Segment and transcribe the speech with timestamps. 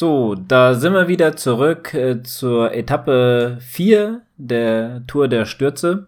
[0.00, 6.06] So, da sind wir wieder zurück äh, zur Etappe 4 der Tour der Stürze.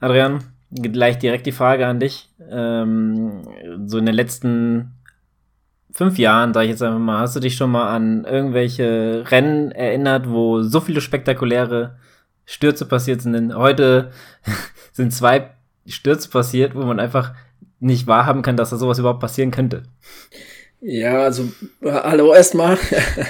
[0.00, 0.42] Adrian,
[0.72, 2.28] gleich direkt die Frage an dich.
[2.50, 3.42] Ähm,
[3.86, 4.96] so in den letzten
[5.92, 9.70] fünf Jahren, sag ich jetzt einfach mal, hast du dich schon mal an irgendwelche Rennen
[9.70, 11.94] erinnert, wo so viele spektakuläre
[12.44, 13.34] Stürze passiert sind?
[13.34, 14.10] Denn heute
[14.92, 15.50] sind zwei
[15.86, 17.34] Stürze passiert, wo man einfach
[17.78, 19.84] nicht wahrhaben kann, dass da sowas überhaupt passieren könnte.
[20.88, 21.48] Ja, also
[21.82, 22.78] hallo erstmal.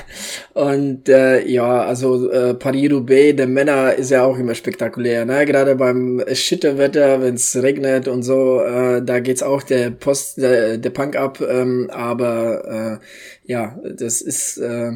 [0.53, 5.25] Und äh, ja, also äh, Paris-Roubaix der Männer ist ja auch immer spektakulär.
[5.25, 5.47] Ne?
[5.47, 10.77] Gerade beim Schitterwetter, wenn es regnet und so, äh, da geht's auch der Post, der,
[10.77, 11.41] der Punk ab.
[11.41, 14.93] Ähm, aber äh, ja, das ist äh,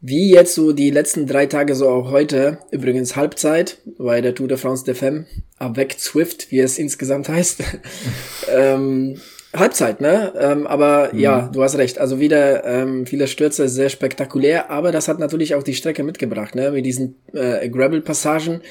[0.00, 4.48] wie jetzt so die letzten drei Tage, so auch heute, übrigens Halbzeit bei der Tour
[4.48, 5.26] de France de Femme,
[5.58, 7.62] avec Swift, wie es insgesamt heißt.
[8.48, 9.20] ähm,
[9.54, 10.32] Halbzeit, ne?
[10.38, 11.18] Ähm, aber mhm.
[11.18, 11.98] ja, du hast recht.
[11.98, 14.70] Also wieder ähm, viele Stürze, sehr spektakulär.
[14.70, 16.70] Aber das hat natürlich auch die Strecke mitgebracht, ne?
[16.70, 18.62] Mit diesen äh, Gravel-Passagen,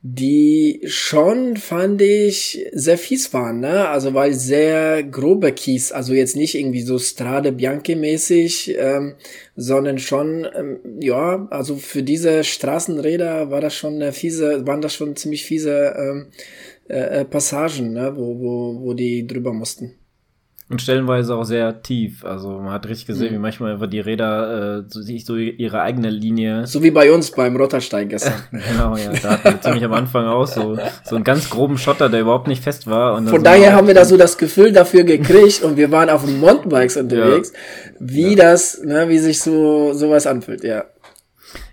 [0.00, 3.88] die schon, fand ich, sehr fies waren, ne?
[3.88, 9.14] Also weil sehr grobe Kies, also jetzt nicht irgendwie so Strade Bianche-mäßig, ähm,
[9.54, 14.94] sondern schon, ähm, ja, also für diese Straßenräder war das schon eine fiese, waren das
[14.94, 16.26] schon ziemlich fiese ähm,
[16.88, 18.14] äh, äh Passagen, ne?
[18.16, 19.92] Wo, wo, wo die drüber mussten.
[20.68, 22.24] Und stellenweise auch sehr tief.
[22.24, 23.34] Also man hat richtig gesehen, mhm.
[23.34, 26.66] wie manchmal einfach die Räder äh, so, sich so ihre eigene Linie.
[26.66, 28.34] So wie bei uns beim Rotterstein gestern.
[28.50, 29.12] genau, ja.
[29.22, 32.48] Da hatten wir ziemlich am Anfang auch so, so einen ganz groben Schotter, der überhaupt
[32.48, 33.14] nicht fest war.
[33.16, 36.24] Und Von daher haben wir da so das Gefühl dafür gekriegt und wir waren auf
[36.24, 37.90] den Mountainbikes unterwegs, ja.
[37.98, 38.36] wie ja.
[38.36, 40.84] das, ne, wie sich so sowas anfühlt, ja.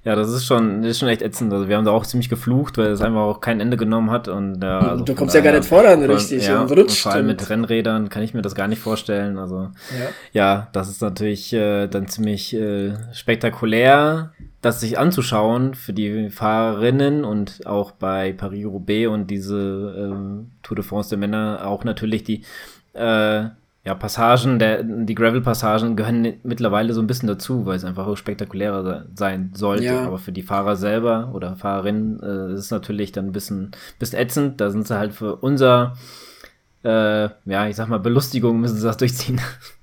[0.05, 1.51] Ja, das ist schon, das ist schon echt ätzend.
[1.51, 4.27] Also wir haben da auch ziemlich geflucht, weil es einfach auch kein Ende genommen hat.
[4.27, 7.01] Und, äh, also du kommst ja gar nicht voran, richtig, ja, und rutscht.
[7.01, 9.37] Vor allem mit Rennrädern kann ich mir das gar nicht vorstellen.
[9.37, 14.31] Also ja, ja das ist natürlich äh, dann ziemlich äh, spektakulär,
[14.61, 20.83] das sich anzuschauen für die Fahrerinnen und auch bei Paris-Roubaix und diese äh, Tour de
[20.83, 22.43] France der Männer auch natürlich die
[22.93, 23.45] äh,
[23.85, 28.17] ja, Passagen, der, die Gravel-Passagen gehören mittlerweile so ein bisschen dazu, weil es einfach auch
[28.17, 29.85] spektakulärer sein sollte.
[29.85, 30.05] Ja.
[30.05, 34.19] Aber für die Fahrer selber oder Fahrerinnen äh, ist es natürlich dann ein bisschen, bisschen
[34.19, 34.59] ätzend.
[34.59, 35.95] Da sind sie halt für unser,
[36.83, 39.39] äh, ja, ich sag mal, Belustigung müssen sie das durchziehen.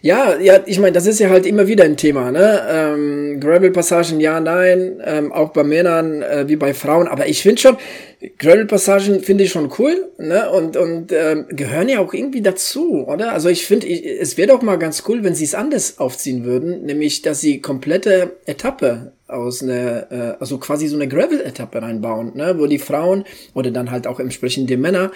[0.00, 2.60] Ja, ja, ich meine, das ist ja halt immer wieder ein Thema, ne?
[2.70, 7.60] Ähm, Gravel-Passagen, ja, nein, ähm, auch bei Männern äh, wie bei Frauen, aber ich finde
[7.60, 7.76] schon,
[8.38, 10.50] Gravel-Passagen finde ich schon cool, ne?
[10.50, 13.32] Und, und ähm, gehören ja auch irgendwie dazu, oder?
[13.32, 16.84] Also ich finde, es wäre doch mal ganz cool, wenn sie es anders aufziehen würden,
[16.84, 22.54] nämlich, dass sie komplette Etappe aus einer, äh, also quasi so eine Gravel-Etappe reinbauen, ne?
[22.58, 25.10] Wo die Frauen oder dann halt auch entsprechend die Männer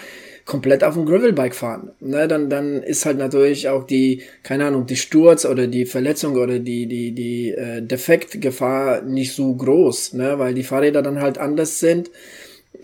[0.45, 1.91] komplett auf dem Gravelbike fahren.
[1.99, 6.35] Ne, dann, dann ist halt natürlich auch die, keine Ahnung, die Sturz oder die Verletzung
[6.35, 11.37] oder die, die, die äh, Defektgefahr nicht so groß, ne, weil die Fahrräder dann halt
[11.37, 12.11] anders sind.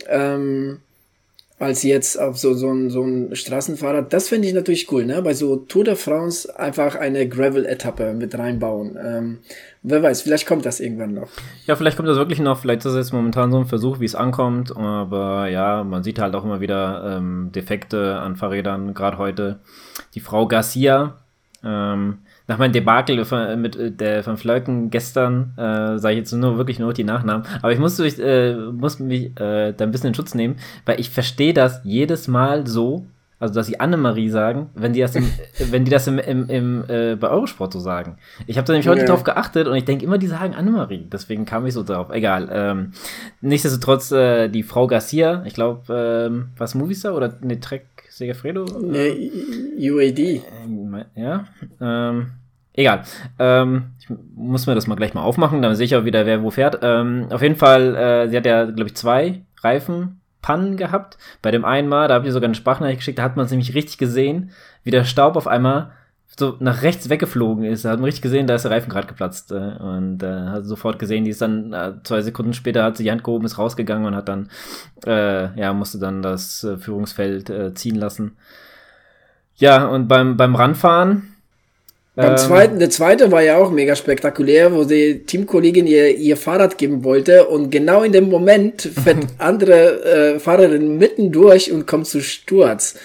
[0.07, 0.79] Ähm,
[1.59, 4.13] als jetzt auf so, so, ein, so ein Straßenfahrrad.
[4.13, 5.21] Das finde ich natürlich cool, ne?
[5.21, 8.97] Bei so Tour de France einfach eine Gravel-Etappe mit reinbauen.
[9.01, 9.37] Ähm,
[9.83, 11.27] wer weiß, vielleicht kommt das irgendwann noch.
[11.67, 12.61] Ja, vielleicht kommt das wirklich noch.
[12.61, 14.75] Vielleicht ist es jetzt momentan so ein Versuch, wie es ankommt.
[14.75, 18.93] Aber ja, man sieht halt auch immer wieder ähm, Defekte an Fahrrädern.
[18.93, 19.59] Gerade heute
[20.15, 21.17] die Frau Garcia.
[21.61, 23.23] Ähm, nach meinem Debakel
[23.57, 27.45] mit äh, der von Flöcken gestern, äh, sage ich jetzt nur wirklich nur die Nachnamen,
[27.61, 30.55] aber ich musste, äh, musste mich äh, da ein bisschen in Schutz nehmen,
[30.85, 33.05] weil ich verstehe das jedes Mal so,
[33.39, 35.31] also dass sie Annemarie sagen, wenn die das im,
[35.69, 38.17] wenn die das im, im, im äh, bei Eurosport so sagen.
[38.47, 39.05] Ich habe da nämlich heute ja.
[39.07, 41.07] drauf geachtet und ich denke immer, die sagen Annemarie.
[41.09, 42.09] Deswegen kam ich so drauf.
[42.09, 42.49] Egal.
[42.51, 42.93] Ähm,
[43.41, 48.65] nichtsdestotrotz äh, die Frau Garcia, ich glaube, ähm, was Movistar oder ne Trek Segafredo?
[48.81, 49.31] Nee,
[49.77, 50.19] UAD.
[50.19, 50.41] Äh,
[51.15, 51.45] ja.
[51.79, 52.31] Ähm,
[52.79, 53.01] Egal.
[53.39, 54.07] Ähm, ich
[54.37, 56.79] muss mir das mal gleich mal aufmachen, dann sehe ich auch wieder, wer wo fährt.
[56.81, 61.17] Ähm, auf jeden Fall, äh, sie hat ja, glaube ich, zwei Reifenpannen gehabt.
[61.41, 63.51] Bei dem einen Mal, da habe ich sogar eine Sprachnachricht geschickt, da hat man es
[63.51, 64.51] nämlich richtig gesehen,
[64.85, 65.91] wie der Staub auf einmal
[66.37, 67.83] so nach rechts weggeflogen ist.
[67.83, 69.51] Da hat man richtig gesehen, da ist der Reifen gerade geplatzt.
[69.51, 73.03] Äh, und äh, hat sofort gesehen, die ist dann äh, zwei Sekunden später hat sie
[73.03, 74.49] die Hand gehoben, ist rausgegangen und hat dann,
[75.05, 78.37] äh, ja, musste dann das äh, Führungsfeld äh, ziehen lassen.
[79.57, 81.35] Ja, und beim, beim Ranfahren,
[82.19, 86.35] beim ähm, zweiten, der zweite war ja auch mega spektakulär, wo die Teamkollegin ihr, ihr
[86.35, 90.03] Fahrrad geben wollte und genau in dem Moment fährt andere
[90.35, 92.95] äh, Fahrerin mitten durch und kommt zu Sturz.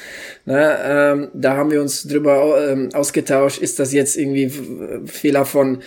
[0.46, 4.50] Na, ähm, da haben wir uns drüber ähm, ausgetauscht, ist das jetzt irgendwie
[5.06, 5.78] Fehler von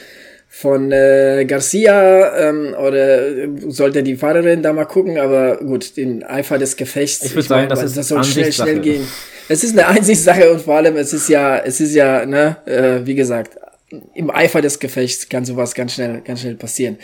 [0.50, 3.20] von äh, Garcia ähm, oder
[3.68, 7.26] sollte die Fahrerin da mal gucken, aber gut, den Eifer des Gefechts.
[7.26, 9.06] Ich würde sagen, das, ist das soll schnell, schnell gehen.
[9.50, 13.06] Es ist eine Einsichtssache und vor allem, es ist ja, es ist ja, ne, äh,
[13.06, 13.58] wie gesagt,
[14.14, 16.98] im Eifer des Gefechts kann sowas ganz schnell, ganz schnell passieren.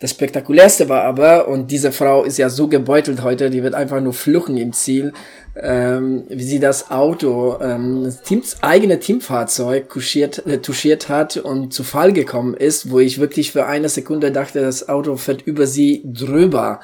[0.00, 4.02] Das spektakulärste war aber, und diese Frau ist ja so gebeutelt heute, die wird einfach
[4.02, 5.14] nur fluchen im Ziel,
[5.58, 11.72] ähm, wie sie das Auto, ähm, das Teams, eigene Teamfahrzeug kuschiert, äh, touchiert hat und
[11.72, 15.66] zu Fall gekommen ist, wo ich wirklich für eine Sekunde dachte, das Auto fährt über
[15.66, 16.80] sie drüber.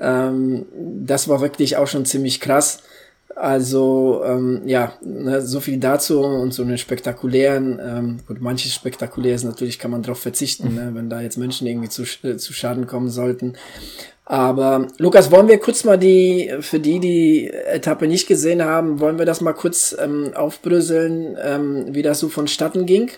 [0.00, 2.78] Ähm, das war wirklich auch schon ziemlich krass.
[3.34, 9.34] Also ähm, ja, ne, so viel dazu und so eine spektakulären, ähm, gut, manches spektakulär
[9.34, 12.52] ist natürlich, kann man darauf verzichten, ne, wenn da jetzt Menschen irgendwie zu, äh, zu
[12.52, 13.54] Schaden kommen sollten.
[14.24, 19.18] Aber Lukas, wollen wir kurz mal die, für die, die Etappe nicht gesehen haben, wollen
[19.18, 23.10] wir das mal kurz ähm, aufbröseln, ähm, wie das so vonstatten ging?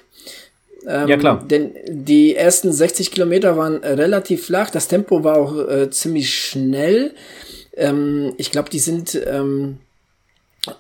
[0.87, 1.45] Ähm, ja, klar.
[1.49, 7.13] Denn die ersten 60 Kilometer waren relativ flach, das Tempo war auch äh, ziemlich schnell.
[7.77, 9.79] Ähm, ich glaube, die sind ähm,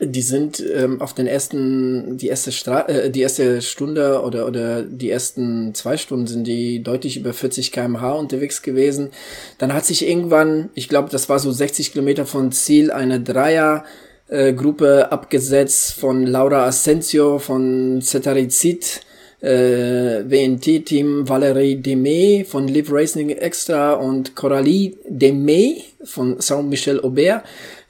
[0.01, 4.83] die sind ähm, auf den ersten, die erste Stra äh, die erste Stunde oder oder
[4.83, 9.11] die ersten zwei Stunden sind die deutlich über 40 km/h unterwegs gewesen.
[9.59, 13.85] Dann hat sich irgendwann, ich glaube, das war so 60 Kilometer von Ziel, eine Dreier
[14.29, 19.03] äh, Gruppe abgesetzt von Laura Asensio von Cetarizid,
[19.43, 27.45] äh, WNT-Team Valerie Demey von Live Racing Extra und Coralie Demey von Saint-Michel Aubert.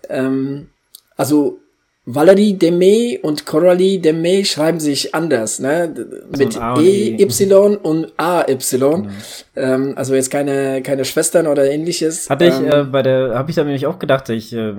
[0.09, 0.71] Ähm,
[1.17, 1.61] also
[2.07, 5.95] Valerie Demey und Coralie Demey schreiben sich anders, ne?
[6.37, 9.03] Mit E, Y und A, Y.
[9.03, 9.11] Mhm.
[9.57, 12.29] Ähm, also jetzt keine, keine Schwestern oder ähnliches.
[12.29, 14.75] Hatte ich ähm, äh, bei der, habe ich da nämlich auch gedacht, ich, äh,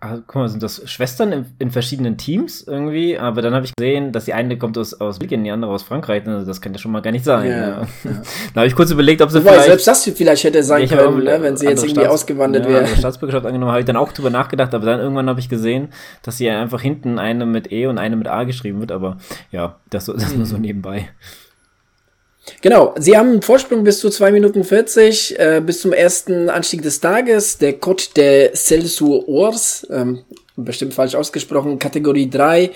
[0.00, 3.18] ah, guck mal, sind das Schwestern in, in verschiedenen Teams irgendwie?
[3.18, 5.82] Aber dann habe ich gesehen, dass die eine kommt aus, aus Belgien, die andere aus
[5.82, 6.26] Frankreich.
[6.26, 7.50] Also das kann ja schon mal gar nicht sein.
[7.50, 7.86] Ja, ja.
[8.54, 9.66] da habe ich kurz überlegt, ob sie Wobei, vielleicht.
[9.66, 12.72] selbst das vielleicht hätte sein ja, können, ne, wenn sie jetzt irgendwie Staats ausgewandert ja,
[12.72, 12.86] wäre.
[12.86, 15.88] Staatsbürgerschaft angenommen, habe ich dann auch drüber nachgedacht, aber dann irgendwann habe ich gesehen,
[16.22, 18.92] dass sie einfach hinten eine mit E und eine mit A geschrieben wird.
[18.92, 19.18] Aber
[19.50, 20.62] ja, das, das nur so mhm.
[20.62, 21.08] nebenbei.
[22.60, 26.82] Genau, sie haben einen Vorsprung bis zu 2 Minuten 40, äh, bis zum ersten Anstieg
[26.82, 30.20] des Tages, der Côte de Celsuors, ähm,
[30.56, 32.70] bestimmt falsch ausgesprochen, Kategorie 3.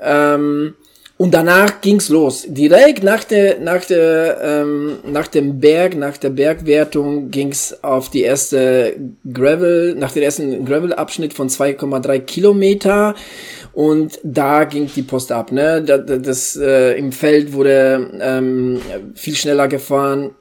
[0.00, 0.74] Ähm,
[1.22, 2.46] und danach ging's los.
[2.48, 8.22] Direkt nach der, nach der, ähm, nach dem Berg, nach der Bergwertung ging's auf die
[8.22, 8.96] erste
[9.32, 13.14] Gravel, nach dem ersten Gravel-Abschnitt von 2,3 Kilometer.
[13.72, 15.50] Und da ging die Post ab.
[15.50, 15.82] Ne?
[15.82, 18.80] Das, das äh, im Feld wurde ähm,
[19.14, 20.32] viel schneller gefahren.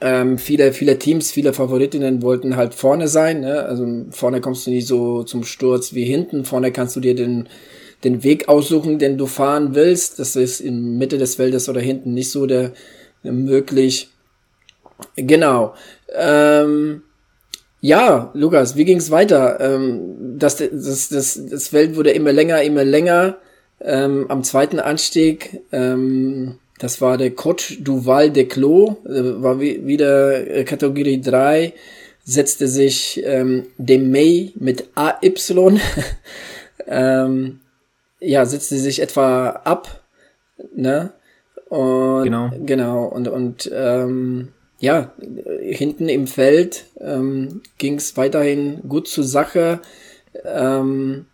[0.00, 3.40] Ähm, viele, viele Teams, viele Favoritinnen wollten halt vorne sein.
[3.40, 3.62] Ne?
[3.62, 6.44] Also vorne kommst du nicht so zum Sturz wie hinten.
[6.44, 7.48] Vorne kannst du dir den,
[8.02, 10.18] den Weg aussuchen, den du fahren willst.
[10.18, 12.72] Das ist in Mitte des Feldes oder hinten nicht so der,
[13.22, 14.08] der möglich.
[15.16, 15.74] Genau.
[16.14, 17.02] Ähm,
[17.82, 19.58] ja, Lukas, wie ging's weiter?
[19.58, 23.38] Ähm, das, das, das, das Feld wurde immer länger, immer länger.
[23.80, 29.60] Ähm, am zweiten Anstieg, ähm, das war der Côte du Val de Clos, äh, war
[29.60, 31.72] wie, wieder äh, Kategorie 3,
[32.22, 35.34] setzte sich ähm, dem May mit AY,
[36.86, 37.60] ähm,
[38.20, 40.04] ja, setzte sich etwa ab,
[40.72, 41.12] ne?
[41.68, 42.50] Und, genau.
[42.64, 44.52] Genau, und, und ähm,
[44.82, 45.12] ja,
[45.60, 49.80] hinten im Feld ähm, ging es weiterhin gut zur Sache.
[50.44, 51.26] Ähm,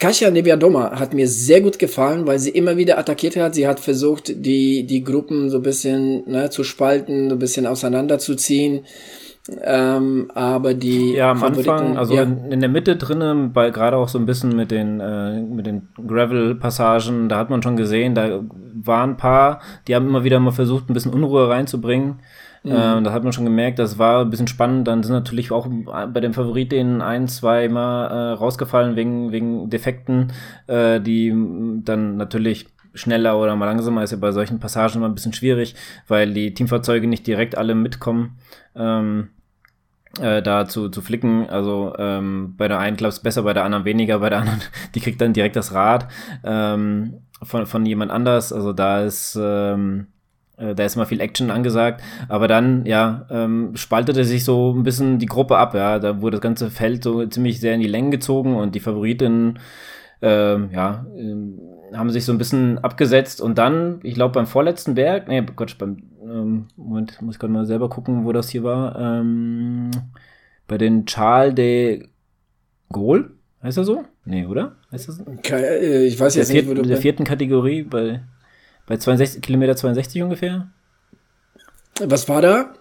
[0.00, 3.54] Kasia Nebiadoma hat mir sehr gut gefallen, weil sie immer wieder attackiert hat.
[3.54, 7.68] Sie hat versucht, die, die Gruppen so ein bisschen ne, zu spalten, so ein bisschen
[7.68, 8.80] auseinanderzuziehen.
[9.62, 12.22] Ähm, aber die ja am Anfang also ja.
[12.22, 15.88] in der Mitte drinnen bei gerade auch so ein bisschen mit den äh, mit den
[16.06, 18.42] Gravel Passagen da hat man schon gesehen da
[18.74, 22.20] waren ein paar die haben immer wieder mal versucht ein bisschen Unruhe reinzubringen
[22.62, 22.72] Mhm.
[22.72, 24.86] Ähm, da hat man schon gemerkt, das war ein bisschen spannend.
[24.86, 25.66] Dann sind natürlich auch
[26.12, 30.32] bei den Favoritinnen ein, zwei Mal äh, rausgefallen wegen, wegen Defekten,
[30.66, 31.30] äh, die
[31.84, 35.76] dann natürlich schneller oder mal langsamer ist ja bei solchen Passagen immer ein bisschen schwierig,
[36.08, 38.38] weil die Teamfahrzeuge nicht direkt alle mitkommen.
[38.74, 39.28] Ähm,
[40.20, 41.48] äh, da zu, zu flicken.
[41.48, 44.60] Also ähm, bei der einen klappt es besser, bei der anderen weniger, bei der anderen,
[44.94, 46.08] die kriegt dann direkt das Rad
[46.44, 48.52] ähm, von, von jemand anders.
[48.52, 50.19] Also da ist ähm, äh,
[50.60, 55.18] da ist mal viel Action angesagt, aber dann, ja, ähm, spaltete sich so ein bisschen
[55.18, 58.10] die Gruppe ab, ja, da wurde das ganze Feld so ziemlich sehr in die Länge
[58.10, 59.58] gezogen und die Favoritinnen,
[60.22, 64.94] ähm, ja, äh, haben sich so ein bisschen abgesetzt und dann, ich glaube beim vorletzten
[64.94, 68.62] Berg, nee, Gott, beim, ähm, Moment, muss ich gerade mal selber gucken, wo das hier
[68.62, 69.90] war, ähm,
[70.68, 72.06] bei den Charles de
[72.90, 73.30] Gaulle,
[73.62, 74.04] heißt er so?
[74.24, 74.76] Nee, oder?
[74.92, 75.22] Heißt das?
[75.50, 78.20] Äh, ich weiß jetzt der nicht, wo du der vierten Kategorie bei
[78.90, 80.66] bei 62, Kilometer 62 ungefähr.
[82.04, 82.74] Was war da?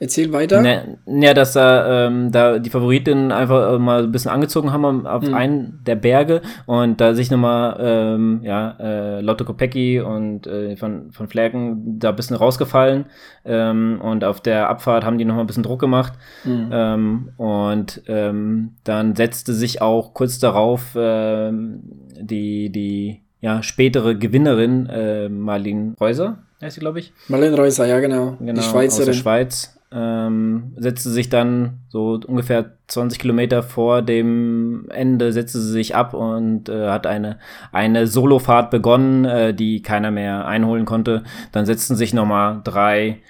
[0.00, 0.60] Erzähl weiter.
[0.60, 5.06] Ne, ja, dass da, ähm, da die Favoritinnen einfach äh, mal ein bisschen angezogen haben
[5.06, 5.34] auf mhm.
[5.34, 11.12] einen der Berge und da sich nochmal, ähm, ja, äh, Lotto Kopecki und äh, von,
[11.12, 13.04] von Flerken da ein bisschen rausgefallen
[13.44, 16.70] ähm, und auf der Abfahrt haben die nochmal ein bisschen Druck gemacht mhm.
[16.72, 21.82] ähm, und ähm, dann setzte sich auch kurz darauf ähm,
[22.20, 27.12] die, die ja, spätere Gewinnerin äh, Marlene Reuser, heißt sie, glaube ich.
[27.28, 28.38] Marlene Reuser, ja, genau.
[28.40, 29.02] genau die Schweizerin.
[29.02, 35.60] Aus der Schweiz ähm, setzte sich dann so ungefähr 20 Kilometer vor dem Ende, setzte
[35.60, 37.38] sie sich ab und äh, hat eine,
[37.70, 41.22] eine Solofahrt begonnen, äh, die keiner mehr einholen konnte.
[41.52, 43.20] Dann setzten sich nochmal drei,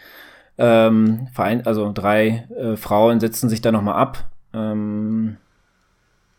[0.58, 4.30] ähm, Verein also drei äh, Frauen setzten sich da nochmal ab.
[4.52, 5.38] Ähm,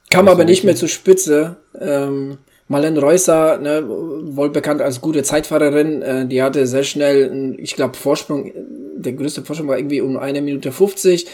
[0.09, 1.57] Kam aber nicht mehr zur Spitze.
[1.77, 7.75] Ähm, Marlene Reusser, ne, wohl bekannt als gute Zeitfahrerin, äh, die hatte sehr schnell, ich
[7.75, 8.51] glaube, Vorsprung,
[8.97, 11.27] der größte Vorsprung war irgendwie um eine Minute 50.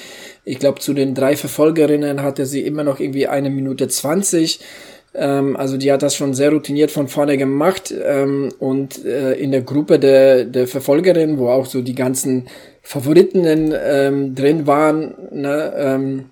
[0.43, 4.59] Ich glaube, zu den drei Verfolgerinnen hatte sie immer noch irgendwie eine Minute 20.
[5.13, 7.93] Ähm, also die hat das schon sehr routiniert von vorne gemacht.
[8.03, 12.47] Ähm, und äh, in der Gruppe der, der Verfolgerinnen, wo auch so die ganzen
[12.81, 16.25] Favoritinnen ähm, drin waren, ne, ähm,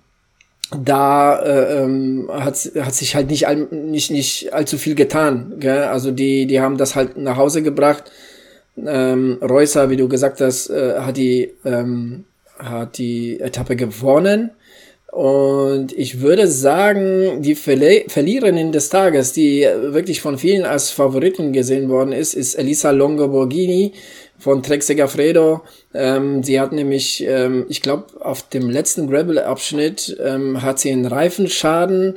[0.76, 5.54] da äh, ähm, hat, hat sich halt nicht, all, nicht, nicht allzu viel getan.
[5.58, 5.84] Gell?
[5.84, 8.04] Also die, die haben das halt nach Hause gebracht.
[8.76, 12.24] Ähm, Reusser, wie du gesagt hast, äh, hat, die, ähm,
[12.58, 14.50] hat die Etappe gewonnen.
[15.12, 21.52] Und ich würde sagen, die Verle Verliererin des Tages, die wirklich von vielen als Favoritin
[21.52, 23.92] gesehen worden ist, ist Elisa Longo Borghini
[24.38, 25.62] von Trek Segafredo.
[25.94, 31.06] Ähm, sie hat nämlich, ähm, ich glaube, auf dem letzten Gravel-Abschnitt ähm, hat sie einen
[31.06, 32.16] Reifenschaden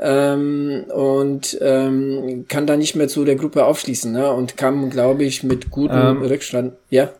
[0.00, 4.32] ähm, und ähm, kann da nicht mehr zu der Gruppe aufschließen ne?
[4.32, 6.72] und kam, glaube ich, mit gutem ähm, Rückstand.
[6.88, 7.12] Ja.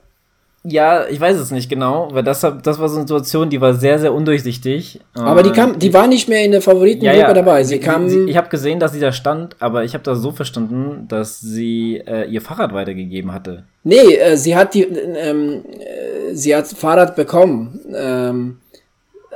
[0.64, 3.74] Ja, ich weiß es nicht genau, weil das, das war so eine Situation, die war
[3.74, 5.00] sehr, sehr undurchsichtig.
[5.14, 7.34] Aber die kam, die war nicht mehr in der Favoritengruppe ja, ja.
[7.34, 7.64] dabei.
[7.64, 8.08] Sie, kam.
[8.08, 11.40] Sie, ich habe gesehen, dass sie da stand, aber ich habe das so verstanden, dass
[11.40, 13.64] sie äh, ihr Fahrrad weitergegeben hatte.
[13.82, 17.80] Nee, äh, sie hat die, ähm, äh, sie hat Fahrrad bekommen.
[17.92, 18.58] Ähm,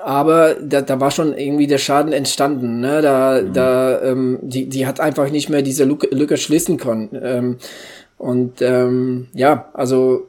[0.05, 2.79] aber da, da war schon irgendwie der Schaden entstanden.
[2.79, 3.03] Ne?
[3.03, 3.53] Da, mhm.
[3.53, 7.09] da, ähm, die, die hat einfach nicht mehr diese Lücke, Lücke schließen können.
[7.21, 7.57] Ähm,
[8.17, 10.29] und ähm, ja, also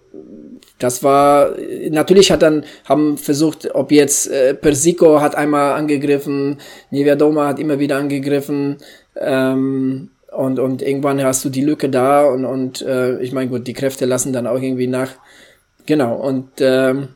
[0.79, 1.55] das war
[1.89, 6.57] natürlich hat dann haben versucht, ob jetzt äh, Persico hat einmal angegriffen,
[6.91, 8.77] Nivea Doma hat immer wieder angegriffen
[9.15, 13.67] ähm, und und irgendwann hast du die Lücke da und und äh, ich meine gut,
[13.67, 15.12] die Kräfte lassen dann auch irgendwie nach.
[15.86, 17.10] Genau und ähm,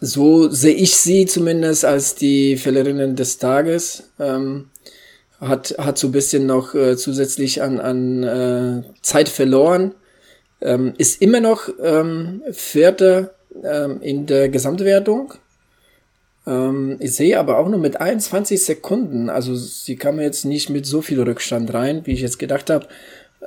[0.00, 4.04] so sehe ich sie zumindest als die Verliererin des Tages.
[4.18, 4.70] Ähm,
[5.40, 9.94] hat, hat so ein bisschen noch äh, zusätzlich an, an äh, Zeit verloren.
[10.60, 13.30] Ähm, ist immer noch ähm, Vierte
[13.64, 15.34] ähm, in der Gesamtwertung.
[16.46, 20.86] Ähm, ich sehe aber auch nur mit 21 Sekunden, also sie kam jetzt nicht mit
[20.86, 22.86] so viel Rückstand rein, wie ich jetzt gedacht habe.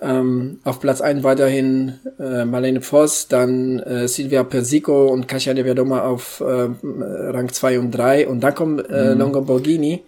[0.01, 5.63] Ähm, auf Platz 1 weiterhin äh, Marlene Voss, dann äh, Silvia Persico und Kasia de
[5.63, 6.43] Verdoma auf äh,
[6.83, 9.19] Rang 2 und 3 und dann kommt äh, mhm.
[9.19, 10.03] Longo Borghini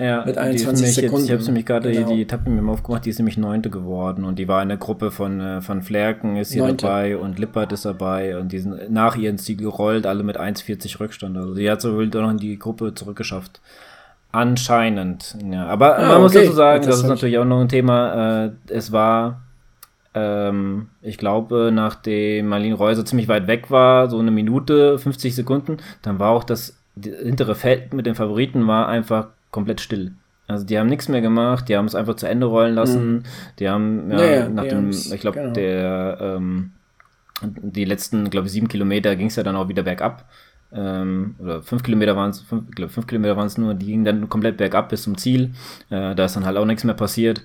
[0.00, 1.16] ja, mit 21 die Sekunden.
[1.18, 2.08] Jetzt, ich habe nämlich gerade genau.
[2.08, 4.78] die Etappe mir mal aufgemacht, die ist nämlich neunte geworden und die war in der
[4.78, 6.86] Gruppe von, äh, von Flerken ist hier Neunte.
[6.86, 11.00] dabei und Lippert ist dabei und die sind nach ihren Ziel gerollt, alle mit 1,40
[11.00, 11.36] Rückstand.
[11.36, 13.60] Also die hat so doch noch in die Gruppe zurückgeschafft.
[14.32, 15.66] Anscheinend, ja.
[15.66, 18.44] Aber ah, man muss dazu sagen, das ist natürlich auch noch ein Thema.
[18.44, 19.42] Äh, es war,
[20.14, 25.78] ähm, ich glaube, nachdem Marlene Reuser ziemlich weit weg war, so eine Minute, 50 Sekunden,
[26.02, 30.12] dann war auch das hintere Feld mit den Favoriten war einfach komplett still.
[30.46, 33.12] Also die haben nichts mehr gemacht, die haben es einfach zu Ende rollen lassen.
[33.12, 33.22] Mhm.
[33.58, 35.52] Die haben, ja, naja, nach dem, ich glaube, genau.
[35.52, 36.72] der, ähm,
[37.42, 40.24] die letzten, glaube ich, sieben Kilometer ging es ja dann auch wieder bergab.
[40.72, 44.04] Ähm, oder fünf Kilometer waren es, fünf, glaub, fünf Kilometer waren es nur, die gingen
[44.04, 45.50] dann komplett bergab bis zum Ziel.
[45.90, 47.42] Äh, da ist dann halt auch nichts mehr passiert.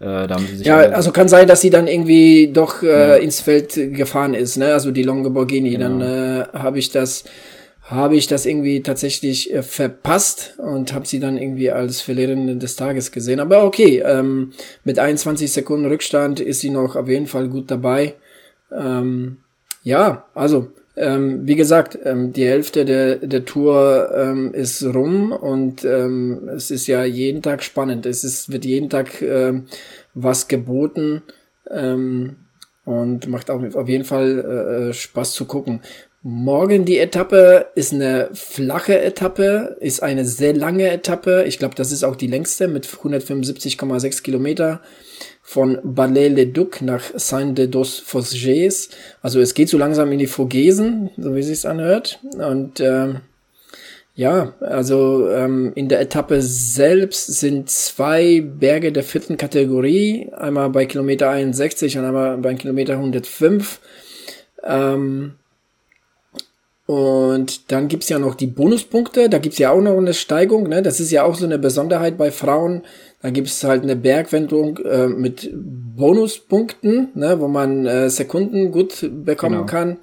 [0.00, 2.86] Äh, da haben sie sich ja, also kann sein, dass sie dann irgendwie doch äh,
[2.86, 3.14] ja.
[3.16, 4.72] ins Feld gefahren ist, ne?
[4.72, 5.70] Also die Longe Borghini.
[5.70, 5.98] Genau.
[5.98, 7.24] Dann äh, habe ich das
[7.88, 12.76] habe ich das irgendwie tatsächlich äh, verpasst und habe sie dann irgendwie als Verliererin des
[12.76, 13.40] Tages gesehen.
[13.40, 14.52] Aber okay, ähm,
[14.84, 18.14] mit 21 Sekunden Rückstand ist sie noch auf jeden Fall gut dabei.
[18.70, 19.38] Ähm,
[19.82, 25.84] ja, also ähm, wie gesagt, ähm, die Hälfte der, der Tour ähm, ist rum und
[25.84, 28.04] ähm, es ist ja jeden Tag spannend.
[28.04, 29.66] Es ist, wird jeden Tag ähm,
[30.12, 31.22] was geboten
[31.70, 32.36] ähm,
[32.84, 35.80] und macht auch auf jeden Fall äh, äh Spaß zu gucken.
[36.22, 41.44] Morgen die Etappe ist eine flache Etappe, ist eine sehr lange Etappe.
[41.46, 44.80] Ich glaube, das ist auch die längste mit 175,6 Kilometer
[45.42, 48.88] von Ballet-le-Duc nach Saint-de-Dos-Fosgés.
[49.22, 52.18] Also es geht so langsam in die Vogesen, so wie es sich anhört.
[52.36, 53.20] Und ähm,
[54.16, 60.84] ja, also ähm, in der Etappe selbst sind zwei Berge der vierten Kategorie, einmal bei
[60.86, 63.78] Kilometer 61 und einmal bei Kilometer 105.
[64.64, 65.34] Ähm,
[66.88, 70.80] und dann gibt's ja noch die Bonuspunkte, da gibt's ja auch noch eine Steigung, ne?
[70.80, 72.80] Das ist ja auch so eine Besonderheit bei Frauen.
[73.20, 77.38] Da gibt's halt eine Bergwendung äh, mit Bonuspunkten, ne?
[77.40, 79.66] wo man äh, Sekunden gut bekommen genau.
[79.66, 79.98] kann.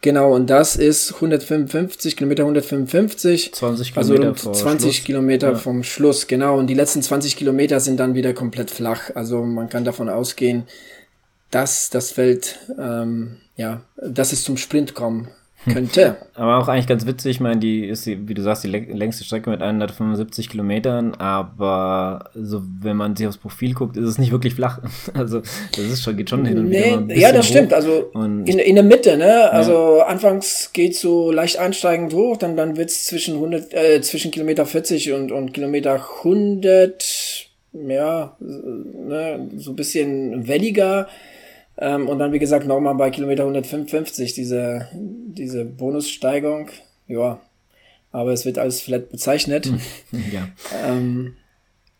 [0.00, 3.54] Genau, und das ist 155, Kilometer 155.
[3.54, 4.48] 20 also Kilometer.
[4.48, 5.06] Also 20 Schluss.
[5.06, 5.54] Kilometer ja.
[5.54, 6.58] vom Schluss, genau.
[6.58, 9.12] Und die letzten 20 Kilometer sind dann wieder komplett flach.
[9.14, 10.64] Also man kann davon ausgehen,
[11.52, 15.28] dass das Feld, ähm, ja, dass es zum Sprint kommen
[15.64, 16.16] könnte.
[16.34, 19.50] Aber auch eigentlich ganz witzig, ich meine, die ist, wie du sagst, die längste Strecke
[19.50, 24.54] mit 175 Kilometern, aber so, wenn man sich aufs Profil guckt, ist es nicht wirklich
[24.54, 24.80] flach.
[25.14, 27.16] Also, das ist schon, geht schon hin und nee, wieder.
[27.16, 27.50] Ja, das hoch.
[27.50, 27.72] stimmt.
[27.72, 29.50] Also, in, in der Mitte, ne?
[29.50, 30.06] Also, ja.
[30.06, 35.12] anfangs geht so leicht ansteigend hoch, dann, dann wird's zwischen 100, äh, zwischen Kilometer 40
[35.12, 41.08] und, und Kilometer 100, ja, ne, so ein bisschen welliger
[41.78, 46.68] ähm, und dann, wie gesagt, nochmal bei Kilometer 155 diese, diese Bonussteigung.
[47.06, 47.40] Ja,
[48.10, 49.70] aber es wird als flat bezeichnet.
[50.32, 50.48] ja.
[50.84, 51.34] Ähm,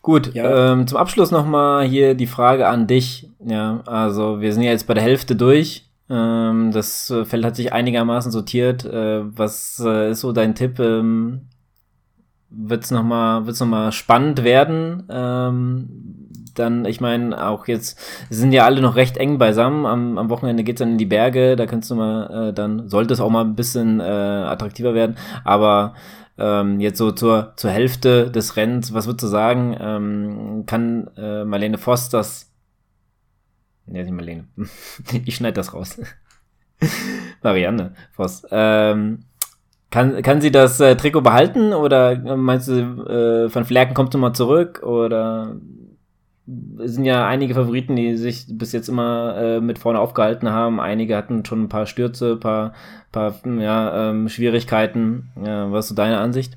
[0.02, 0.73] Gut, ja.
[0.73, 3.28] ähm, zum Abschluss nochmal hier die Frage an dich.
[3.44, 5.85] Ja, also wir sind ja jetzt bei der Hälfte durch.
[6.11, 8.85] Ähm, das Feld hat sich einigermaßen sortiert.
[8.85, 10.78] Äh, was äh, ist so dein Tipp?
[10.78, 11.42] Ähm,
[12.50, 15.04] wird's noch mal, wird's noch mal spannend werden?
[15.11, 16.27] Ähm,
[16.59, 17.99] dann, ich meine, auch jetzt
[18.31, 19.87] sind ja alle noch recht eng beisammen.
[19.87, 23.15] Am, am Wochenende geht's dann in die Berge, da kannst du mal, äh, dann sollte
[23.15, 25.17] es auch mal ein bisschen äh, attraktiver werden.
[25.45, 25.95] Aber
[26.38, 31.45] ähm, jetzt so zur, zur Hälfte des Rennens, was würdest du sagen, ähm, kann äh,
[31.45, 32.50] Marlene Voss das.
[33.87, 34.45] Ja, nicht Marlene.
[35.25, 36.00] ich schneide das raus.
[37.43, 38.43] Marianne Voss.
[38.50, 39.25] Ähm,
[39.91, 44.35] kann, kann sie das äh, Trikot behalten oder meinst du, äh, Van Flerken kommt nochmal
[44.35, 45.77] zurück oder es
[46.78, 50.80] sind ja einige Favoriten, die sich bis jetzt immer äh, mit vorne aufgehalten haben.
[50.80, 52.75] Einige hatten schon ein paar Stürze, ein paar,
[53.13, 55.28] paar ja, ähm, Schwierigkeiten.
[55.45, 56.54] Ja, was ist so deine Ansicht?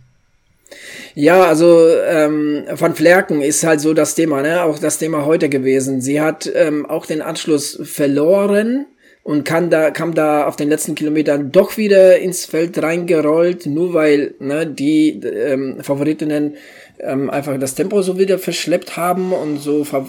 [1.13, 4.63] Ja, also ähm, Van Flerken ist halt so das Thema, ne?
[4.63, 5.99] Auch das Thema heute gewesen.
[5.99, 8.85] Sie hat ähm, auch den Anschluss verloren
[9.23, 13.93] und kann da, kam da auf den letzten Kilometern doch wieder ins Feld reingerollt, nur
[13.93, 16.55] weil ne, die ähm, Favoritinnen
[17.01, 20.07] ähm, einfach das Tempo so wieder verschleppt haben und so von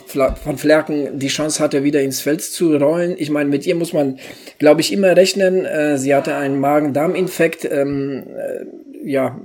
[0.58, 3.14] Flerken die Chance hatte, wieder ins Feld zu rollen.
[3.18, 4.18] Ich meine, mit ihr muss man,
[4.58, 5.64] glaube ich, immer rechnen.
[5.64, 7.64] Äh, sie hatte einen Magen-Darm-Infekt.
[7.70, 8.64] Ähm, äh,
[9.04, 9.40] ja,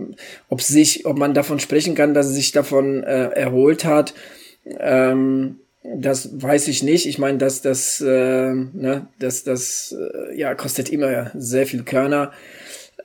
[0.49, 4.13] ob sich, ob man davon sprechen kann, dass sie sich davon äh, erholt hat.
[4.79, 5.59] Ähm,
[5.95, 7.07] das weiß ich nicht.
[7.07, 12.31] Ich meine, dass das, äh, ne, dass das, äh, ja, kostet immer sehr viel Körner.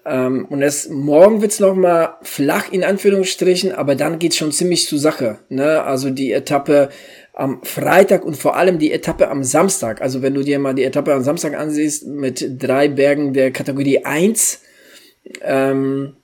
[0.05, 4.87] Ähm, und es, morgen wird's noch mal flach in Anführungsstrichen, aber dann geht's schon ziemlich
[4.87, 5.39] zur Sache.
[5.49, 5.83] Ne?
[5.83, 6.89] Also die Etappe
[7.35, 10.03] am Freitag und vor allem die Etappe am Samstag.
[10.03, 14.05] Also wenn du dir mal die Etappe am Samstag ansiehst mit drei Bergen der Kategorie
[14.05, 14.61] 1,
[15.43, 16.17] ähm,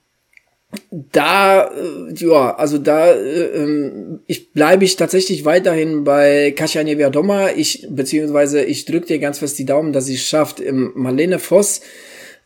[0.91, 7.51] da, äh, ja, also da, äh, ähm, ich bleibe ich tatsächlich weiterhin bei Kasia Neviadoma.
[7.57, 10.63] Ich, beziehungsweise ich drücke dir ganz fest die Daumen, dass sie es schafft.
[10.71, 11.81] Marlene Voss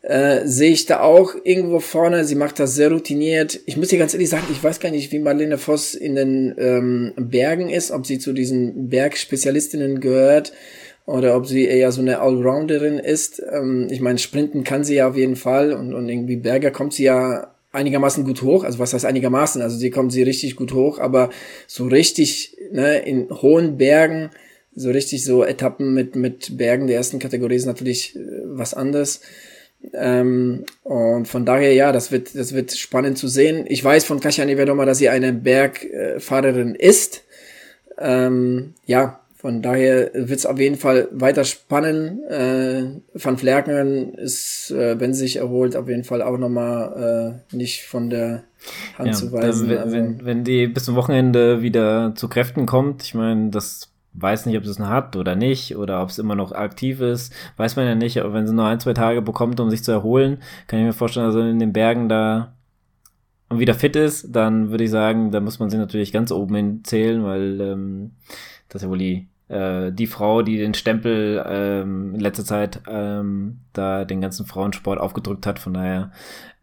[0.02, 2.24] äh, sehe ich da auch irgendwo vorne.
[2.24, 3.60] Sie macht das sehr routiniert.
[3.66, 6.54] Ich muss dir ganz ehrlich sagen, ich weiß gar nicht, wie Marlene Voss in den
[6.58, 10.52] ähm, Bergen ist, ob sie zu diesen Bergspezialistinnen gehört
[11.06, 13.42] oder ob sie eher so eine Allrounderin ist.
[13.52, 16.94] Ähm, ich meine, sprinten kann sie ja auf jeden Fall und, und irgendwie Berger kommt
[16.94, 18.64] sie ja einigermaßen gut hoch.
[18.64, 19.62] Also was heißt einigermaßen?
[19.62, 21.30] Also sie kommt sie richtig gut hoch, aber
[21.66, 24.30] so richtig ne, in hohen Bergen,
[24.74, 29.20] so richtig so Etappen mit, mit Bergen der ersten Kategorie ist natürlich äh, was anderes.
[29.92, 33.64] Ähm, und von daher, ja, das wird, das wird spannend zu sehen.
[33.68, 37.24] Ich weiß von Kasia Nevedoma, dass sie eine Bergfahrerin ist.
[37.98, 42.22] Ähm, ja, von daher wird es auf jeden Fall weiter spannend.
[42.30, 47.56] Äh, Van Flerken ist, äh, wenn sie sich erholt, auf jeden Fall auch nochmal äh,
[47.56, 48.44] nicht von der
[48.96, 49.68] Hand ja, zu weisen.
[49.68, 53.91] Wenn, also, wenn, wenn die bis zum Wochenende wieder zu Kräften kommt, ich meine, das
[54.14, 57.32] weiß nicht, ob es noch hat oder nicht, oder ob es immer noch aktiv ist,
[57.56, 59.92] weiß man ja nicht, aber wenn sie nur ein, zwei Tage bekommt, um sich zu
[59.92, 62.52] erholen, kann ich mir vorstellen, dass sie in den Bergen da
[63.50, 66.80] wieder fit ist, dann würde ich sagen, da muss man sie natürlich ganz oben hin
[66.84, 68.12] zählen, weil ähm,
[68.68, 72.80] das ist ja wohl die, äh, die Frau, die den Stempel ähm, in letzter Zeit
[72.88, 75.58] ähm, da den ganzen Frauensport aufgedrückt hat.
[75.58, 76.12] Von daher,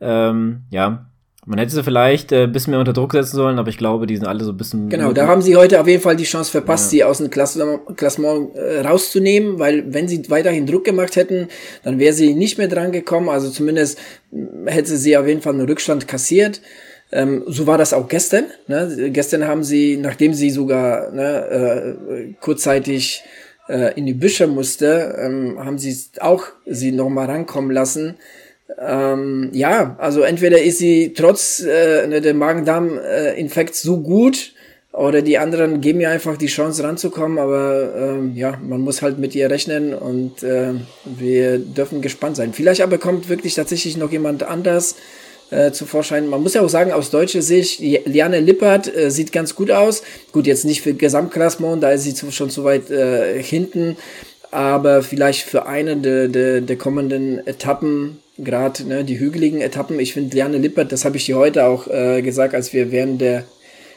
[0.01, 1.05] ähm, ja,
[1.49, 4.05] Man hätte sie vielleicht äh, ein bisschen mehr unter Druck setzen sollen, aber ich glaube,
[4.05, 4.88] die sind alle so ein bisschen.
[4.88, 6.89] Genau, da haben sie heute auf jeden Fall die Chance verpasst, ja.
[6.89, 11.47] sie aus dem Klassement äh, rauszunehmen, weil wenn sie weiterhin Druck gemacht hätten,
[11.83, 13.29] dann wäre sie nicht mehr dran gekommen.
[13.29, 13.97] Also zumindest
[14.31, 16.62] äh, hätte sie auf jeden Fall einen Rückstand kassiert.
[17.12, 18.45] Ähm, so war das auch gestern.
[18.67, 19.09] Ne?
[19.12, 23.23] Gestern haben sie, nachdem sie sogar ne, äh, kurzzeitig
[23.67, 28.17] äh, in die Büsche musste, ähm, haben sie auch sie noch mal rankommen lassen.
[28.77, 34.53] Ähm, ja, also entweder ist sie trotz äh, ne, der Magen-Darm-Infekt so gut
[34.91, 39.19] oder die anderen geben ihr einfach die Chance ranzukommen, aber ähm, ja, man muss halt
[39.19, 40.73] mit ihr rechnen und äh,
[41.05, 42.53] wir dürfen gespannt sein.
[42.53, 44.95] Vielleicht aber kommt wirklich tatsächlich noch jemand anders
[45.51, 46.27] äh, zu Vorschein.
[46.27, 50.03] Man muss ja auch sagen, aus deutscher Sicht, Liane Lippert äh, sieht ganz gut aus.
[50.32, 53.95] Gut, jetzt nicht für Gesamtklassement, da ist sie zu, schon zu weit äh, hinten,
[54.51, 59.99] aber vielleicht für eine der, der, der kommenden Etappen gerade ne, die hügeligen Etappen.
[59.99, 63.21] Ich finde Liane Lippert, das habe ich dir heute auch äh, gesagt, als wir während
[63.21, 63.45] der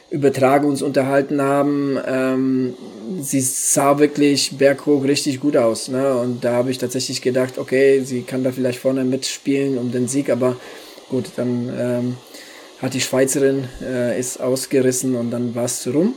[0.09, 2.75] Übertragung uns unterhalten haben, ähm,
[3.19, 5.87] sie sah wirklich berghoch richtig gut aus.
[5.87, 6.15] Ne?
[6.15, 10.07] Und da habe ich tatsächlich gedacht, okay, sie kann da vielleicht vorne mitspielen um den
[10.07, 10.55] Sieg, aber
[11.09, 12.17] gut, dann ähm,
[12.79, 16.13] hat die Schweizerin äh, ist ausgerissen und dann war es rum.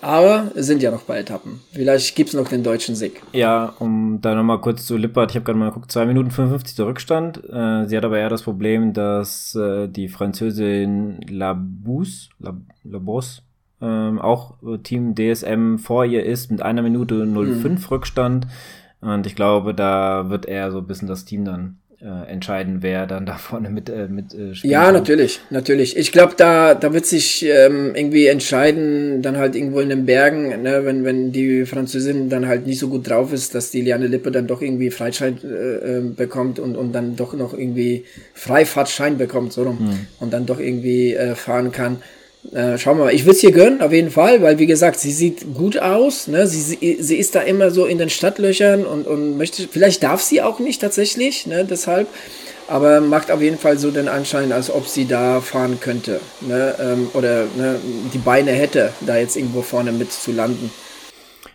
[0.00, 1.60] Aber es sind ja noch bei Etappen.
[1.72, 3.22] Vielleicht gibt es noch den deutschen Sieg.
[3.32, 5.30] Ja, um da nochmal kurz zu Lippert.
[5.30, 7.38] Ich habe gerade mal geguckt, 2 Minuten 55 der Rückstand.
[7.50, 12.30] Äh, sie hat aber eher das Problem, dass äh, die Französin Labous,
[12.84, 13.42] Labous,
[13.80, 17.86] ähm, auch Team DSM vor ihr ist mit einer Minute 05 mhm.
[17.88, 18.46] Rückstand.
[19.00, 23.06] Und ich glaube, da wird eher so ein bisschen das Team dann äh, entscheiden, wer
[23.06, 24.72] dann da vorne mit, äh, mit äh, spielt.
[24.72, 25.96] Ja, natürlich, natürlich.
[25.96, 30.62] Ich glaube, da, da wird sich ähm, irgendwie entscheiden, dann halt irgendwo in den Bergen,
[30.62, 34.06] ne, wenn, wenn die Französin dann halt nicht so gut drauf ist, dass die Liane
[34.06, 39.18] Lippe dann doch irgendwie Freischein äh, äh bekommt und, und dann doch noch irgendwie Freifahrtschein
[39.18, 40.06] bekommt, so rum, hm.
[40.20, 41.98] und dann doch irgendwie äh, fahren kann.
[42.52, 43.14] Äh, schauen wir mal.
[43.14, 46.28] Ich würde es ihr gönnen, auf jeden Fall, weil wie gesagt, sie sieht gut aus.
[46.28, 46.46] Ne?
[46.46, 50.22] Sie, sie, sie ist da immer so in den Stadtlöchern und, und möchte, vielleicht darf
[50.22, 51.66] sie auch nicht tatsächlich, ne?
[51.68, 52.08] deshalb.
[52.68, 56.20] Aber macht auf jeden Fall so den Anschein, als ob sie da fahren könnte.
[56.42, 56.74] Ne?
[56.78, 57.76] Ähm, oder ne,
[58.12, 60.70] die Beine hätte, da jetzt irgendwo vorne mit zu landen.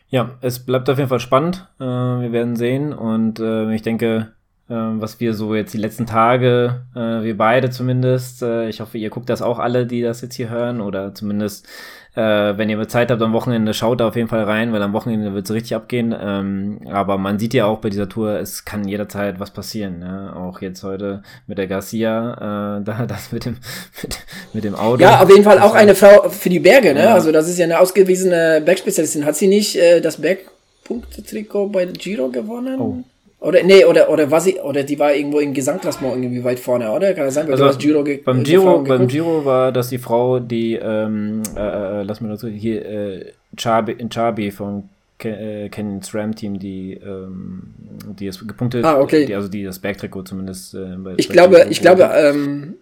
[0.10, 1.67] Ja, es bleibt auf jeden Fall spannend.
[1.80, 2.93] Äh, wir werden sehen.
[2.93, 4.34] Und äh, ich denke,
[4.73, 9.09] was wir so jetzt die letzten Tage, äh, wir beide zumindest, äh, ich hoffe, ihr
[9.09, 11.67] guckt das auch alle, die das jetzt hier hören, oder zumindest,
[12.15, 14.93] äh, wenn ihr Zeit habt am Wochenende, schaut da auf jeden Fall rein, weil am
[14.93, 16.15] Wochenende wird es richtig abgehen.
[16.19, 19.99] Ähm, aber man sieht ja auch bei dieser Tour, es kann jederzeit was passieren.
[19.99, 20.33] Ne?
[20.36, 23.57] Auch jetzt heute mit der Garcia, da das mit dem,
[24.01, 24.19] mit,
[24.53, 25.01] mit dem Auto.
[25.01, 27.03] Ja, auf jeden Fall auch eine Frau für die Berge, ne?
[27.03, 27.13] Ja.
[27.13, 29.25] Also das ist ja eine ausgewiesene Bergspezialistin.
[29.25, 32.79] Hat sie nicht das Bergpunkte-Trikot bei Giro gewonnen?
[32.79, 33.03] Oh.
[33.43, 36.89] Oder nee, oder oder was sie oder die war irgendwo im Gesamtklassement irgendwie weit vorne,
[36.89, 37.13] oder?
[37.13, 37.45] Kann das sein?
[37.49, 41.60] Weil also Giro beim äh, Giro beim Giro war das die Frau, die ähm, äh,
[41.60, 43.25] äh, lass mal dazu hier äh,
[43.58, 44.88] Chabi, Chabi von
[45.19, 47.73] Ken, äh, SRAM Team, die ähm,
[48.17, 49.25] die es gepunktet, ah, okay.
[49.25, 50.73] die, also die das Bergtrikot zumindest.
[50.73, 52.75] Äh, bei, ich glaube, ich glaube, ähm,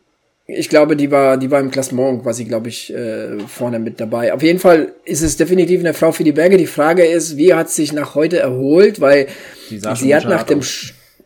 [0.54, 4.34] ich glaube, die war, die war im Klassement quasi, glaube ich, äh, vorne mit dabei.
[4.34, 6.58] Auf jeden Fall ist es definitiv eine Frau für die Berge.
[6.58, 9.28] Die Frage ist, wie hat sich nach heute erholt, weil
[9.70, 10.62] sie hat nach dem,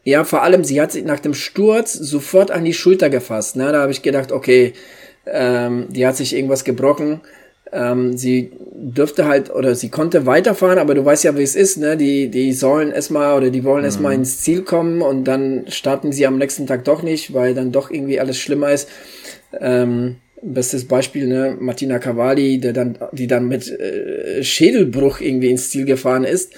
[0.04, 3.56] ja, vor allem, sie hat sich nach dem Sturz sofort an die Schulter gefasst.
[3.56, 3.72] Ne?
[3.72, 4.74] Da habe ich gedacht, okay,
[5.26, 7.22] ähm, die hat sich irgendwas gebrochen.
[7.72, 11.78] Ähm, sie dürfte halt oder sie konnte weiterfahren, aber du weißt ja, wie es ist,
[11.78, 11.98] ne?
[11.98, 13.86] Die, die sollen erstmal oder die wollen mhm.
[13.86, 17.72] erstmal ins Ziel kommen und dann starten sie am nächsten Tag doch nicht, weil dann
[17.72, 18.88] doch irgendwie alles schlimmer ist.
[19.60, 25.70] Ähm, bestes Beispiel, ne, Martina Cavalli, der dann, die dann mit äh, Schädelbruch irgendwie ins
[25.72, 26.54] Ziel gefahren ist.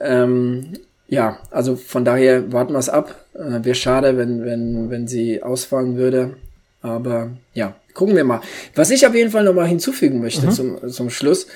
[0.00, 0.72] Ähm,
[1.08, 3.26] ja, also von daher warten wir es ab.
[3.34, 6.36] Äh, Wäre schade, wenn, wenn, wenn sie ausfallen würde.
[6.82, 8.40] Aber ja, gucken wir mal.
[8.74, 10.50] Was ich auf jeden Fall nochmal hinzufügen möchte mhm.
[10.50, 11.46] zum, zum Schluss.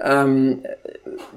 [0.00, 0.58] Ähm,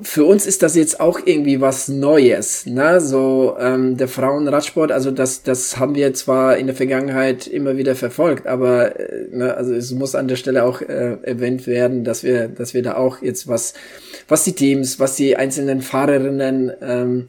[0.01, 2.99] für uns ist das jetzt auch irgendwie was Neues, ne?
[2.99, 7.95] So ähm, der Frauenradsport, also das, das haben wir zwar in der Vergangenheit immer wieder
[7.95, 12.23] verfolgt, aber äh, ne, also es muss an der Stelle auch äh, erwähnt werden, dass
[12.23, 13.73] wir, dass wir da auch jetzt was,
[14.27, 17.27] was die Teams, was die einzelnen Fahrerinnen ähm,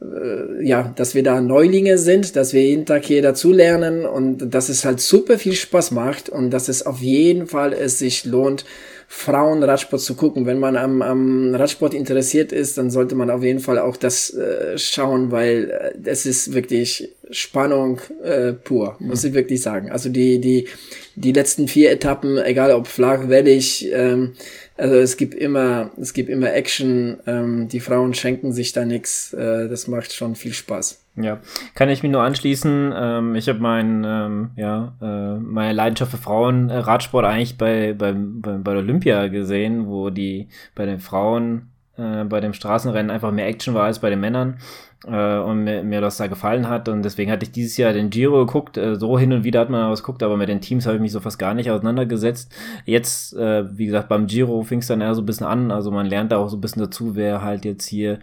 [0.00, 4.68] äh, ja, dass wir da Neulinge sind, dass wir jeden Tag hier dazulernen und dass
[4.68, 8.64] es halt super viel Spaß macht und dass es auf jeden Fall es sich lohnt,
[9.10, 10.44] Frauenradsport zu gucken.
[10.44, 14.34] Wenn man am, am Radsport interessiert ist, dann sollte man auf jeden Fall auch das
[14.34, 19.90] äh, schauen, weil äh, es ist wirklich Spannung äh, pur, muss ich wirklich sagen.
[19.90, 20.68] Also die, die,
[21.16, 24.34] die letzten vier Etappen, egal ob flach, wellig, ähm,
[24.78, 27.18] also es gibt immer, es gibt immer Action.
[27.26, 29.32] Ähm, die Frauen schenken sich da nichts.
[29.32, 31.04] Äh, das macht schon viel Spaß.
[31.16, 31.40] Ja,
[31.74, 32.92] kann ich mich nur anschließen.
[32.96, 37.92] Ähm, ich habe mein, ähm, ja, äh, meine Leidenschaft für Frauen äh, Radsport eigentlich bei,
[37.92, 43.32] bei, bei, bei Olympia gesehen, wo die bei den Frauen äh, bei dem Straßenrennen einfach
[43.32, 44.58] mehr Action war als bei den Männern
[45.06, 48.10] äh, und mir, mir das da gefallen hat und deswegen hatte ich dieses Jahr den
[48.10, 50.86] Giro geguckt, äh, so hin und wieder hat man was geguckt, aber mit den Teams
[50.86, 52.52] habe ich mich so fast gar nicht auseinandergesetzt.
[52.84, 55.90] Jetzt, äh, wie gesagt, beim Giro fing es dann eher so ein bisschen an, also
[55.90, 58.20] man lernt da auch so ein bisschen dazu, wer halt jetzt hier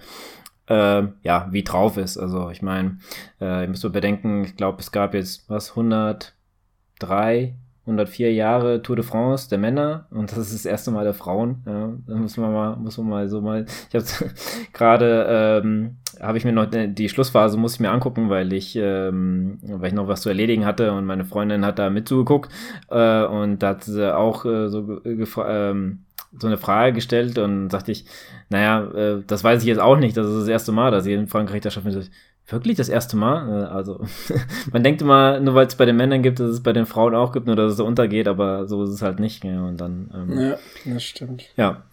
[0.67, 2.17] äh, ja, wie drauf ist.
[2.17, 2.97] Also ich meine,
[3.39, 9.05] ihr müsst so bedenken, ich glaube, es gab jetzt was, 103, 104 Jahre Tour de
[9.05, 11.61] France der Männer und das ist das erste Mal der Frauen.
[11.65, 13.65] Ja, da muss man mal, muss man mal so mal.
[13.89, 14.05] Ich habe
[14.73, 19.59] gerade, ähm, habe ich mir noch die Schlussphase muss ich mir angucken, weil ich, ähm,
[19.61, 22.51] weil ich noch was zu erledigen hatte und meine Freundin hat da mitzugeguckt
[22.89, 25.99] äh, und da hat sie auch äh, so ähm,
[26.37, 28.05] so eine Frage gestellt und sagte ich,
[28.49, 31.13] naja, äh, das weiß ich jetzt auch nicht, das ist das erste Mal, dass ich
[31.13, 32.03] in Frankreich das schaffe.
[32.47, 33.63] Wirklich das erste Mal?
[33.63, 34.05] Äh, also,
[34.71, 37.15] man denkt immer, nur weil es bei den Männern gibt, dass es bei den Frauen
[37.15, 39.43] auch gibt, nur dass es so untergeht, aber so ist es halt nicht.
[39.43, 41.45] Ja, und dann, ähm, ja, das stimmt.
[41.57, 41.83] Ja.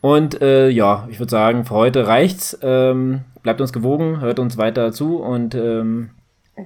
[0.00, 2.58] Und äh, ja, ich würde sagen, für heute reicht's.
[2.62, 6.10] Ähm, bleibt uns gewogen, hört uns weiter zu und ähm,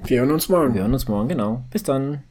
[0.04, 0.74] wir hören uns morgen.
[0.74, 1.64] Wir hören uns morgen, genau.
[1.70, 2.22] Bis dann.